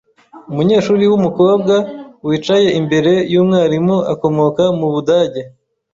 [0.51, 1.75] Umunyeshuri wumukobwa
[2.27, 5.41] wicaye imbere yumwarimu akomoka mu Budage.